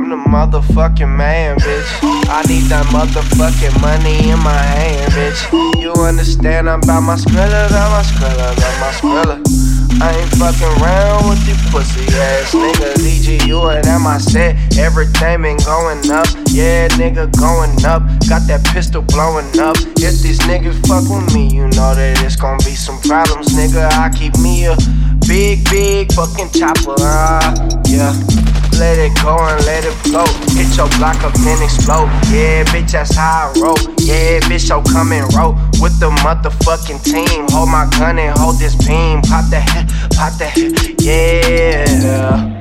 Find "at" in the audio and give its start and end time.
13.86-13.98